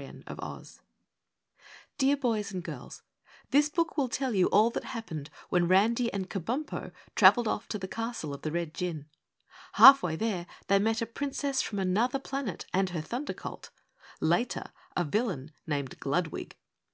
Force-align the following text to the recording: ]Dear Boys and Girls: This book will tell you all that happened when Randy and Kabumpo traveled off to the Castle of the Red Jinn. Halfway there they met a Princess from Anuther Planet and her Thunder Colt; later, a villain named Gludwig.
]Dear 1.98 2.16
Boys 2.16 2.52
and 2.54 2.62
Girls: 2.64 3.02
This 3.50 3.68
book 3.68 3.98
will 3.98 4.08
tell 4.08 4.32
you 4.32 4.46
all 4.46 4.70
that 4.70 4.82
happened 4.96 5.28
when 5.50 5.68
Randy 5.68 6.10
and 6.10 6.30
Kabumpo 6.30 6.92
traveled 7.14 7.46
off 7.46 7.68
to 7.68 7.78
the 7.78 7.86
Castle 7.86 8.32
of 8.32 8.40
the 8.40 8.50
Red 8.50 8.72
Jinn. 8.72 9.10
Halfway 9.74 10.16
there 10.16 10.46
they 10.68 10.78
met 10.78 11.02
a 11.02 11.06
Princess 11.06 11.60
from 11.60 11.80
Anuther 11.80 12.18
Planet 12.20 12.64
and 12.72 12.88
her 12.88 13.02
Thunder 13.02 13.34
Colt; 13.34 13.68
later, 14.22 14.72
a 14.96 15.04
villain 15.04 15.52
named 15.66 16.00
Gludwig. 16.00 16.56